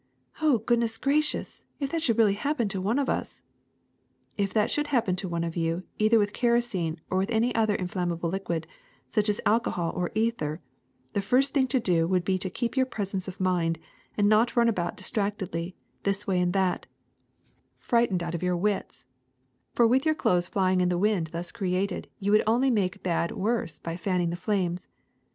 ''0h, 0.41 0.65
goodness 0.65 0.97
gracious! 0.97 1.63
if 1.79 1.91
that 1.91 2.01
should 2.01 2.17
really 2.17 2.33
hap 2.33 2.57
pen 2.57 2.67
to 2.67 2.81
one 2.81 2.97
of 2.97 3.07
us!*' 3.07 3.43
^*If 4.39 4.51
that 4.51 4.71
should 4.71 4.87
happen 4.87 5.15
to 5.17 5.29
one 5.29 5.43
of 5.43 5.55
you 5.55 5.83
either 5.99 6.17
with 6.17 6.33
kerosene 6.33 6.99
or 7.11 7.19
with 7.19 7.29
any 7.29 7.53
other 7.53 7.75
inflammable 7.75 8.31
liquid, 8.31 8.65
such 9.11 9.29
as 9.29 9.39
alcohol 9.45 9.93
or 9.95 10.11
ether, 10.15 10.59
the 11.13 11.21
first 11.21 11.53
thing 11.53 11.67
to 11.67 11.79
do 11.79 12.07
would 12.07 12.25
be 12.25 12.39
to 12.39 12.49
keep 12.49 12.75
your 12.75 12.87
presence 12.87 13.27
of 13.27 13.39
mind 13.39 13.77
and 14.17 14.27
not 14.27 14.55
run 14.55 14.67
about 14.67 14.97
dis 14.97 15.11
tractedly, 15.11 15.75
this 16.01 16.25
way 16.25 16.41
and 16.41 16.51
that, 16.53 16.87
frightened 17.77 18.23
out 18.23 18.33
of 18.33 18.41
your 18.41 18.55
KEROSENE 18.55 18.71
OIL 18.71 19.05
147 19.75 19.75
wits: 19.75 19.75
for 19.75 19.85
with 19.85 20.03
Your 20.03 20.15
clothes 20.15 20.49
flvino: 20.49 20.81
in 20.81 20.89
the 20.89 20.97
wind 20.97 21.27
thus 21.27 21.51
created 21.51 22.07
you 22.17 22.31
would 22.31 22.41
only 22.47 22.71
make 22.71 23.03
bad 23.03 23.33
worse 23.33 23.77
by 23.77 23.95
fanning 23.95 24.31
the 24.31 24.35
flames. 24.35 24.87